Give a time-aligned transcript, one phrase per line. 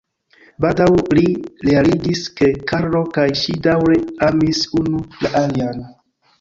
[0.63, 1.25] Baldaŭ li
[1.69, 5.89] realiĝis ke Karlo kaj ŝi daŭre amis unu la alian.